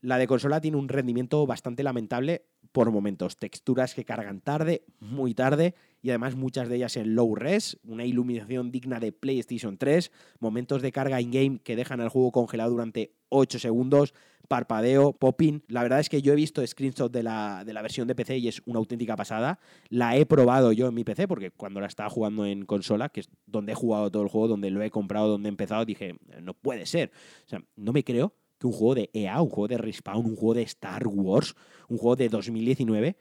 la 0.00 0.18
de 0.18 0.26
consola 0.26 0.60
tiene 0.60 0.76
un 0.76 0.88
rendimiento 0.88 1.46
bastante 1.46 1.82
lamentable 1.82 2.44
por 2.72 2.90
momentos. 2.90 3.38
Texturas 3.38 3.94
que 3.94 4.04
cargan 4.04 4.40
tarde, 4.40 4.84
muy 5.00 5.34
tarde, 5.34 5.74
y 6.02 6.10
además 6.10 6.36
muchas 6.36 6.68
de 6.68 6.76
ellas 6.76 6.96
en 6.96 7.14
low 7.14 7.34
res, 7.34 7.78
una 7.84 8.04
iluminación 8.04 8.70
digna 8.70 9.00
de 9.00 9.12
PlayStation 9.12 9.78
3, 9.78 10.12
momentos 10.40 10.82
de 10.82 10.92
carga 10.92 11.20
in-game 11.20 11.60
que 11.60 11.74
dejan 11.74 12.00
el 12.00 12.10
juego 12.10 12.32
congelado 12.32 12.70
durante 12.70 13.14
8 13.30 13.58
segundos, 13.58 14.12
parpadeo, 14.46 15.12
popping. 15.14 15.62
La 15.68 15.82
verdad 15.82 16.00
es 16.00 16.08
que 16.08 16.22
yo 16.22 16.32
he 16.32 16.36
visto 16.36 16.64
screenshots 16.66 17.12
de 17.12 17.22
la, 17.22 17.64
de 17.64 17.72
la 17.72 17.82
versión 17.82 18.06
de 18.06 18.14
PC 18.14 18.38
y 18.38 18.48
es 18.48 18.62
una 18.66 18.78
auténtica 18.78 19.16
pasada. 19.16 19.58
La 19.88 20.16
he 20.16 20.26
probado 20.26 20.72
yo 20.72 20.86
en 20.86 20.94
mi 20.94 21.02
PC 21.02 21.26
porque 21.26 21.50
cuando 21.50 21.80
la 21.80 21.86
estaba 21.86 22.10
jugando 22.10 22.44
en 22.44 22.66
consola, 22.66 23.08
que 23.08 23.20
es 23.20 23.30
donde 23.46 23.72
he 23.72 23.74
jugado 23.74 24.10
todo 24.10 24.22
el 24.22 24.28
juego, 24.28 24.48
donde 24.48 24.70
lo 24.70 24.82
he 24.82 24.90
comprado, 24.90 25.28
donde 25.28 25.48
he 25.48 25.50
empezado, 25.50 25.84
dije, 25.84 26.14
no 26.42 26.54
puede 26.54 26.86
ser. 26.86 27.10
O 27.46 27.48
sea, 27.48 27.62
no 27.74 27.92
me 27.92 28.04
creo 28.04 28.34
que 28.58 28.66
un 28.66 28.72
juego 28.72 28.94
de 28.94 29.10
EA, 29.12 29.40
un 29.40 29.48
juego 29.48 29.68
de 29.68 29.78
Respawn, 29.78 30.26
un 30.26 30.36
juego 30.36 30.54
de 30.54 30.62
Star 30.62 31.06
Wars, 31.06 31.54
un 31.88 31.98
juego 31.98 32.16
de 32.16 32.28
2019 32.28 33.16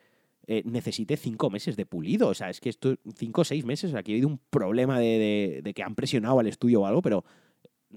eh, 0.48 0.62
necesite 0.66 1.18
cinco 1.18 1.50
meses 1.50 1.76
de 1.76 1.86
pulido. 1.86 2.28
O 2.28 2.34
sea, 2.34 2.50
es 2.50 2.60
que 2.60 2.70
esto, 2.70 2.96
cinco 3.16 3.42
o 3.42 3.44
seis 3.44 3.66
meses, 3.66 3.96
aquí 3.96 4.12
ha 4.12 4.16
habido 4.16 4.28
un 4.28 4.40
problema 4.50 5.00
de, 5.00 5.62
de, 5.64 5.74
que 5.74 5.82
han 5.82 5.96
presionado 5.96 6.40
al 6.40 6.48
estudio 6.48 6.82
o 6.82 6.86
algo, 6.86 7.02
pero 7.02 7.26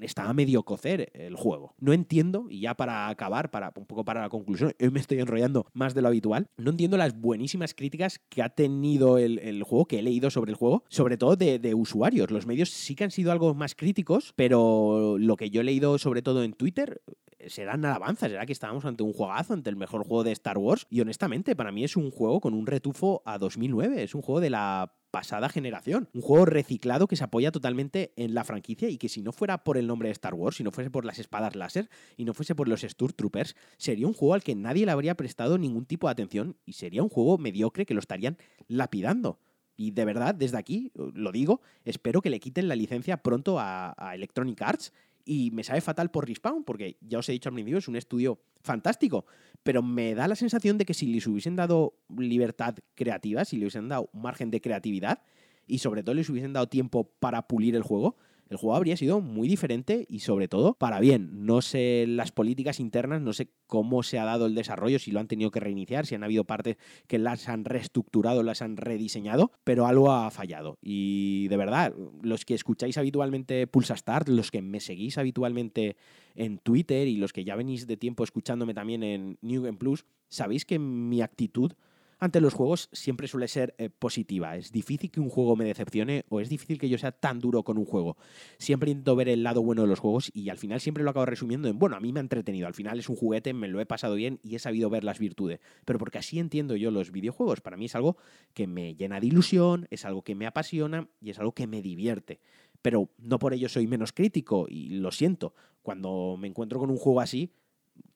estaba 0.02 0.33
medio 0.33 0.62
cocer 0.62 1.11
el 1.14 1.37
juego. 1.37 1.75
No 1.78 1.93
entiendo, 1.93 2.47
y 2.49 2.61
ya 2.61 2.75
para 2.75 3.09
acabar, 3.09 3.50
para 3.50 3.73
un 3.76 3.87
poco 3.87 4.05
para 4.05 4.23
la 4.23 4.28
conclusión, 4.28 4.73
hoy 4.81 4.90
me 4.90 5.00
estoy 5.00 5.21
enrollando 5.21 5.67
más 5.73 5.95
de 5.95 6.02
lo 6.02 6.09
habitual, 6.09 6.49
no 6.57 6.71
entiendo 6.71 6.97
las 6.97 7.19
buenísimas 7.19 7.75
críticas 7.75 8.19
que 8.28 8.43
ha 8.43 8.49
tenido 8.49 9.19
el, 9.19 9.62
juego, 9.62 9.87
que 9.87 9.99
he 9.99 10.02
leído 10.02 10.31
sobre 10.31 10.50
el 10.50 10.57
juego, 10.57 10.85
sobre 10.88 11.17
todo 11.17 11.37
de, 11.37 11.59
de, 11.59 11.75
usuarios. 11.75 12.31
Los 12.31 12.47
medios 12.47 12.71
sí 12.71 12.95
que 12.95 13.05
han 13.05 13.11
sido 13.11 13.33
algo 13.33 13.55
más 13.55 13.75
críticos, 13.75 14.33
pero 14.37 15.17
lo 15.19 15.37
que 15.37 15.50
yo 15.50 15.61
he 15.61 15.64
leído 15.64 15.99
sobre 15.99 16.23
todo 16.23 16.43
en 16.43 16.52
Twitter 16.52 17.00
serán 17.47 17.85
alabanzas, 17.85 18.31
será 18.31 18.47
que 18.47 18.52
estábamos 18.52 18.85
ante 18.85 19.02
un 19.02 19.12
juegazo, 19.12 19.55
ante 19.55 19.71
el 19.71 19.76
mejor 19.76 20.05
juego 20.05 20.25
de 20.25 20.33
Star 20.33 20.59
Wars. 20.59 20.87
Y 20.90 21.00
honestamente, 21.00 21.55
para 21.57 21.73
mí 21.73 21.85
es 21.85 21.97
un 21.97 22.11
juego 22.11 22.40
con 22.40 22.55
un 22.55 22.67
retufo 22.67 23.23
a 23.25 23.38
2009, 23.38 24.02
es 24.02 24.14
un 24.14 24.23
juego 24.23 24.40
de 24.40 24.50
la 24.50 24.93
pasada 25.11 25.49
generación. 25.49 26.09
Un 26.12 26.23
juego 26.23 26.45
reciclado 26.45 27.07
que 27.07 27.17
se 27.17 27.25
apoya 27.25 27.50
totalmente 27.50 28.12
en 28.17 28.35
la 28.35 28.45
franquicia 28.45 28.88
y 28.88 28.99
que 28.99 29.09
si 29.09 29.23
no 29.23 29.33
fuera 29.33 29.65
por 29.65 29.79
el 29.79 29.87
nombre 29.87 30.09
de 30.09 30.12
Star 30.12 30.35
Wars, 30.35 30.57
si 30.57 30.65
no 30.65 30.71
fuese 30.71 30.91
por 30.91 31.05
las 31.05 31.19
espadas 31.19 31.57
láser 31.57 31.88
y 32.17 32.25
no 32.25 32.35
fuese 32.35 32.55
por 32.55 32.69
los 32.69 32.85
Troopers, 33.17 33.57
sería 33.77 34.07
un 34.07 34.15
juego 34.15 34.35
al 34.35 34.43
que 34.43 34.55
nadie 34.55 34.87
le 34.87 34.93
habría 34.93 35.15
prestado 35.15 35.59
ningún 35.59 35.87
tipo 35.87 36.07
de 36.07 36.12
atención 36.12 36.57
y 36.65 36.75
sería 36.75 37.03
un 37.03 37.09
juego 37.09 37.38
mediocre 37.38 37.87
que 37.87 37.95
lo 37.95 38.00
estarían 38.00 38.38
lapidando. 38.67 39.38
Y 39.77 39.93
de 39.93 40.05
verdad, 40.05 40.35
desde 40.35 40.59
aquí, 40.59 40.91
lo 40.95 41.31
digo, 41.31 41.61
espero 41.85 42.21
que 42.21 42.31
le 42.31 42.41
quiten 42.41 42.69
la 42.69 42.75
licencia 42.75 43.19
pronto 43.19 43.61
a, 43.61 43.95
a 43.97 44.15
Electronic 44.15 44.61
Arts 44.61 44.93
y 45.25 45.50
me 45.50 45.62
sabe 45.62 45.83
fatal 45.83 46.11
por 46.11 46.27
Respawn, 46.27 46.65
porque 46.65 46.97
ya 47.00 47.19
os 47.19 47.29
he 47.29 47.33
dicho 47.33 47.50
al 47.50 47.55
principio, 47.55 47.79
es 47.79 47.87
un 47.87 47.97
estudio 47.97 48.41
fantástico, 48.62 49.27
pero 49.68 49.82
me 49.82 50.14
da 50.14 50.26
la 50.28 50.34
sensación 50.34 50.78
de 50.78 50.87
que 50.87 50.94
si 50.94 51.06
les 51.08 51.26
hubiesen 51.26 51.54
dado 51.54 51.92
libertad 52.16 52.76
creativa, 52.94 53.44
si 53.44 53.56
les 53.56 53.64
hubiesen 53.64 53.90
dado 53.90 54.08
margen 54.14 54.50
de 54.50 54.62
creatividad 54.62 55.20
y 55.66 55.80
sobre 55.80 56.02
todo 56.02 56.14
les 56.14 56.30
hubiesen 56.30 56.54
dado 56.54 56.70
tiempo 56.70 57.12
para 57.20 57.46
pulir 57.46 57.76
el 57.76 57.82
juego, 57.82 58.16
el 58.49 58.57
juego 58.57 58.76
habría 58.76 58.97
sido 58.97 59.21
muy 59.21 59.49
diferente 59.49 60.07
y 60.09 60.21
sobre 60.21 60.49
todo 60.49 60.75
para 60.75 61.00
bien. 61.00 61.47
No 61.47 61.62
sé 61.62 62.07
las 62.09 62.33
políticas 62.33 62.81
internas, 62.81 63.21
no 63.21 63.33
sé 63.33 63.50
cómo 63.67 64.02
se 64.02 64.19
ha 64.19 64.25
dado 64.25 64.47
el 64.47 64.55
desarrollo, 64.55 64.99
si 64.99 65.11
lo 65.11 65.21
han 65.21 65.28
tenido 65.28 65.50
que 65.50 65.61
reiniciar, 65.61 66.07
si 66.07 66.14
han 66.14 66.25
habido 66.25 66.45
partes 66.45 66.76
que 67.07 67.19
las 67.19 67.49
han 67.49 67.64
reestructurado, 67.64 68.43
las 68.43 68.62
han 68.62 68.76
rediseñado, 68.76 69.52
pero 69.64 69.87
algo 69.87 70.12
ha 70.12 70.31
fallado. 70.31 70.78
Y 70.83 71.49
de 71.49 71.57
verdad, 71.57 71.95
los 72.23 72.45
que 72.45 72.55
escucháis 72.55 72.99
habitualmente 72.99 73.67
Pulsa 73.67 73.97
Start, 73.97 74.28
los 74.28 74.50
que 74.50 74.62
me 74.62 74.81
seguís 74.81 75.19
habitualmente 75.19 75.97
en 76.35 76.59
Twitter 76.59 77.09
y 77.09 77.17
los 77.17 77.33
que 77.33 77.45
ya 77.45 77.57
venís 77.57 77.87
de 77.87 77.97
tiempo 77.97 78.25
escuchándome 78.25 78.75
también 78.75 79.02
en 79.02 79.38
New 79.43 79.62
Game 79.62 79.78
Plus, 79.78 80.07
sabéis 80.28 80.64
que 80.64 80.78
mi 80.78 81.21
actitud 81.21 81.73
ante 82.18 82.40
los 82.40 82.54
juegos 82.54 82.88
siempre 82.92 83.28
suele 83.28 83.48
ser 83.48 83.75
eh, 83.78 83.90
positiva. 83.90 84.56
Es 84.56 84.72
difícil 84.72 85.10
que 85.10 85.20
un 85.20 85.28
juego 85.28 85.56
me 85.56 85.64
decepcione 85.64 86.25
o 86.28 86.40
es 86.40 86.48
difícil 86.48 86.78
que 86.78 86.88
yo 86.88 86.98
sea 86.98 87.12
tan 87.12 87.38
duro 87.38 87.62
con 87.62 87.78
un 87.78 87.84
juego. 87.84 88.16
Siempre 88.58 88.90
intento 88.90 89.14
ver 89.16 89.28
el 89.28 89.42
lado 89.42 89.62
bueno 89.62 89.82
de 89.82 89.88
los 89.88 90.00
juegos 90.00 90.30
y 90.34 90.48
al 90.48 90.58
final 90.58 90.80
siempre 90.80 91.04
lo 91.04 91.10
acabo 91.10 91.26
resumiendo 91.26 91.68
en, 91.68 91.78
bueno, 91.78 91.96
a 91.96 92.00
mí 92.00 92.12
me 92.12 92.20
ha 92.20 92.22
entretenido, 92.22 92.66
al 92.66 92.75
final 92.75 92.98
es 92.98 93.08
un 93.08 93.16
juguete, 93.16 93.52
me 93.54 93.68
lo 93.68 93.80
he 93.80 93.87
pasado 93.87 94.14
bien 94.14 94.40
y 94.42 94.56
he 94.56 94.58
sabido 94.58 94.90
ver 94.90 95.04
las 95.04 95.18
virtudes. 95.18 95.60
Pero 95.84 95.98
porque 95.98 96.18
así 96.18 96.38
entiendo 96.38 96.76
yo 96.76 96.90
los 96.90 97.12
videojuegos. 97.12 97.60
Para 97.60 97.76
mí 97.76 97.87
es 97.87 97.94
algo 97.94 98.16
que 98.54 98.66
me 98.66 98.94
llena 98.94 99.20
de 99.20 99.26
ilusión, 99.26 99.87
es 99.90 100.04
algo 100.04 100.22
que 100.22 100.34
me 100.34 100.46
apasiona 100.46 101.08
y 101.20 101.30
es 101.30 101.38
algo 101.38 101.52
que 101.52 101.66
me 101.66 101.82
divierte. 101.82 102.40
Pero 102.82 103.10
no 103.18 103.38
por 103.38 103.54
ello 103.54 103.68
soy 103.68 103.87
menos 103.87 104.12
crítico 104.12 104.66
y 104.68 104.98
lo 104.98 105.10
siento. 105.10 105.54
Cuando 105.82 106.37
me 106.38 106.48
encuentro 106.48 106.78
con 106.78 106.90
un 106.90 106.96
juego 106.96 107.20
así, 107.20 107.52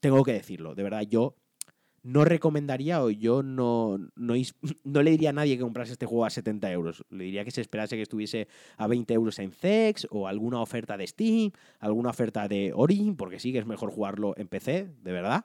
tengo 0.01 0.23
que 0.25 0.33
decirlo. 0.33 0.75
De 0.75 0.83
verdad, 0.83 1.03
yo 1.03 1.37
no 2.03 2.25
recomendaría 2.25 3.03
o 3.03 3.11
yo 3.11 3.43
no, 3.43 3.99
no, 4.17 4.35
no, 4.85 5.03
le 5.03 5.11
diría 5.11 5.31
a 5.31 5.33
nadie 5.33 5.57
que 5.57 5.63
comprase 5.63 5.93
este 5.93 6.07
juego 6.07 6.25
a 6.25 6.31
70 6.31 6.71
euros. 6.73 7.05
Le 7.11 7.25
diría 7.25 7.45
que 7.45 7.51
se 7.51 7.61
esperase 7.61 7.97
que 7.97 8.03
estuviese 8.03 8.49
a 8.77 8.87
20 8.87 9.15
euros 9.15 9.39
en 9.39 9.53
CEX 9.53 10.07
o 10.11 10.27
alguna 10.29 10.61
oferta 10.61 10.97
de 10.97 11.07
Steam, 11.07 11.53
alguna 11.79 12.11
oferta 12.11 12.49
de 12.49 12.73
Ori, 12.75 13.15
porque 13.17 13.39
sí 13.39 13.53
que 13.53 13.59
es 13.59 13.67
mejor 13.67 13.91
jugarlo 13.91 14.35
en 14.37 14.49
PC, 14.49 14.89
de 15.03 15.13
verdad. 15.13 15.45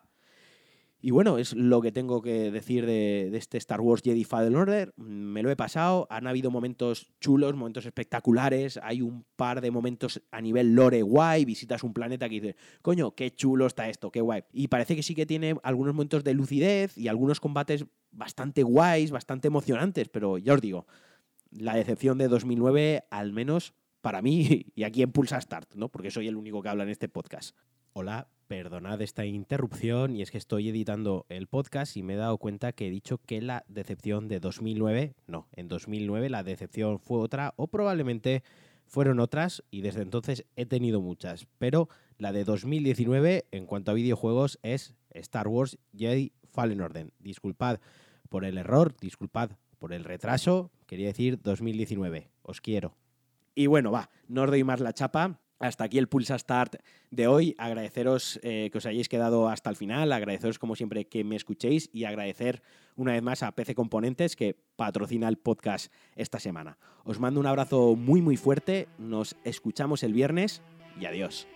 Y 1.00 1.12
bueno, 1.12 1.38
es 1.38 1.54
lo 1.54 1.80
que 1.82 1.92
tengo 1.92 2.24
que 2.24 2.50
decir 2.50 2.86
de, 2.88 3.30
este 3.38 3.60
Star 3.60 3.82
Wars 3.82 4.01
Jedi 4.04 4.24
Fallen 4.24 4.56
Order. 4.56 4.94
Me 4.98 5.44
lo 5.44 5.51
he 5.51 5.56
pasado, 5.56 6.08
han 6.10 6.25
habido 6.25 6.50
momentos 6.50 7.13
chulos, 7.20 7.56
momentos 7.56 7.86
espectaculares, 7.86 8.80
hay 8.82 9.04
un 9.04 9.24
par 9.36 9.62
de 9.62 9.70
momentos 9.70 10.24
a 10.32 10.42
nivel 10.42 10.74
lore 10.74 11.04
guay, 11.04 11.46
visitas 11.46 11.84
un 11.84 11.94
planeta 11.94 12.27
que 12.27 12.42
dices, 12.42 12.56
coño, 12.82 13.13
qué 13.13 13.30
chulo 13.30 13.68
está 13.68 13.89
esto, 13.89 14.10
qué 14.12 14.22
guay. 14.22 14.44
Y 14.51 14.70
parece 14.70 14.96
que 14.96 15.04
sí 15.04 15.13
que 15.13 15.27
tiene 15.27 15.56
algunos 15.62 15.94
momentos 15.94 16.24
de 16.24 16.34
lucidez 16.34 16.98
y 16.98 17.08
algunos 17.08 17.39
combates 17.39 17.86
bastante 18.12 18.63
guays, 18.63 19.12
bastante 19.12 19.50
emocionantes, 19.50 20.10
pero 20.10 20.39
ya 20.39 20.54
os 20.54 20.62
digo, 20.62 20.88
la 21.51 21.75
decepción 21.75 22.18
de 22.18 22.27
2009, 22.27 23.04
al 23.12 23.34
menos 23.34 23.75
para 24.01 24.24
mí, 24.24 24.66
y 24.75 24.84
aquí 24.84 25.04
en 25.04 25.12
Pulsa 25.12 25.39
Start, 25.39 25.75
¿no? 25.75 25.89
Porque 25.89 26.10
soy 26.10 26.27
el 26.27 26.38
único 26.38 26.63
que 26.63 26.70
habla 26.70 26.84
en 26.84 26.89
este 26.89 27.08
podcast. 27.08 27.56
Hola, 27.94 28.30
perdonad 28.48 29.01
esta 29.01 29.25
interrupción 29.25 30.16
y 30.16 30.22
es 30.22 30.32
que 30.32 30.38
estoy 30.38 30.70
editando 30.70 31.25
el 31.30 31.48
podcast 31.48 31.98
y 31.98 32.04
me 32.04 32.13
he 32.13 32.18
dado 32.18 32.38
cuenta 32.38 32.72
que 32.72 32.88
he 32.88 32.89
dicho 32.89 33.20
que 33.20 33.42
la 33.42 33.66
decepción 33.68 34.27
de 34.27 34.39
2009, 34.39 35.16
no, 35.27 35.48
en 35.54 35.68
2009 35.68 36.30
la 36.30 36.44
decepción 36.44 37.00
fue 37.00 37.20
otra 37.20 37.54
o 37.58 37.68
probablemente 37.68 38.44
fueron 38.86 39.20
otras 39.20 39.63
y 39.70 39.82
desde 39.82 40.01
entonces 40.01 40.46
he 40.56 40.66
tenido 40.66 41.01
muchas, 41.01 41.48
pero 41.58 41.89
la 42.18 42.32
de 42.32 42.46
2019 42.46 43.46
en 43.51 43.66
cuanto 43.66 43.92
a 43.92 43.96
videojuegos 43.96 44.60
es 44.63 44.96
Star 45.12 45.48
Wars 45.48 45.77
Jedi 45.96 46.32
Fallen 46.50 46.82
Order. 46.82 47.12
Disculpad 47.20 47.80
por 48.30 48.46
el 48.46 48.58
error, 48.58 48.96
disculpad 49.00 49.51
por 49.77 49.94
el 49.94 50.04
retraso, 50.04 50.72
quería 50.86 51.08
decir 51.08 51.39
2019, 51.42 52.30
os 52.42 52.62
quiero. 52.62 52.96
Y 53.56 53.68
bueno, 53.68 53.92
va, 53.92 54.10
no 54.27 54.44
os 54.44 54.50
doy 54.50 54.63
más 54.63 54.80
la 54.80 54.94
chapa, 54.94 55.39
hasta 55.59 55.83
aquí 55.83 55.97
el 55.97 56.07
Pulsa 56.07 56.37
Start 56.37 56.75
de 57.11 57.27
hoy. 57.27 57.55
Agradeceros 57.57 58.39
eh, 58.43 58.69
que 58.71 58.77
os 58.77 58.85
hayáis 58.85 59.09
quedado 59.09 59.49
hasta 59.49 59.69
el 59.69 59.75
final, 59.75 60.11
agradeceros 60.11 60.59
como 60.59 60.75
siempre 60.75 61.05
que 61.05 61.23
me 61.23 61.35
escuchéis 61.35 61.89
y 61.93 62.05
agradecer 62.05 62.61
una 62.95 63.13
vez 63.13 63.21
más 63.21 63.43
a 63.43 63.51
PC 63.51 63.75
Componentes 63.75 64.35
que 64.35 64.55
patrocina 64.75 65.27
el 65.27 65.37
podcast 65.37 65.91
esta 66.15 66.39
semana. 66.39 66.77
Os 67.03 67.19
mando 67.19 67.39
un 67.39 67.47
abrazo 67.47 67.95
muy 67.95 68.21
muy 68.21 68.37
fuerte, 68.37 68.87
nos 68.97 69.35
escuchamos 69.43 70.03
el 70.03 70.13
viernes 70.13 70.61
y 70.99 71.05
adiós. 71.05 71.47